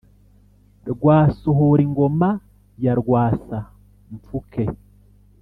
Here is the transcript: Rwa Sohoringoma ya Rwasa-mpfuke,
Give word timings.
Rwa 0.91 1.17
Sohoringoma 1.39 2.29
ya 2.83 2.93
Rwasa-mpfuke, 2.99 4.63